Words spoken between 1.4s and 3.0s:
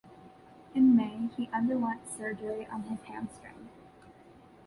underwent surgery on